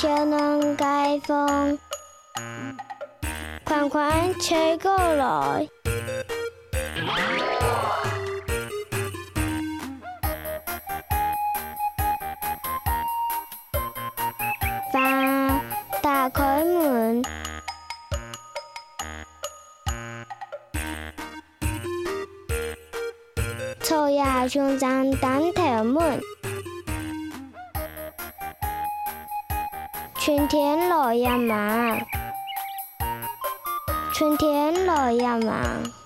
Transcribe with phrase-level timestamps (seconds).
[0.00, 0.84] 小人街
[1.26, 1.78] 坊，
[3.66, 5.68] 款款吹过来。
[14.90, 15.60] 爸，
[16.00, 17.22] 打开门。
[23.82, 26.18] 臭鸭熊掌单头门，
[30.22, 31.98] 春天来呀嘛，
[34.12, 35.99] 春天来呀嘛。